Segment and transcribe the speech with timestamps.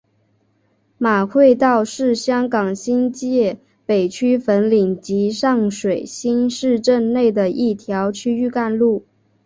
[0.97, 9.05] 马会道是香港新界北区粉岭及上水新市镇内的一条区域干路。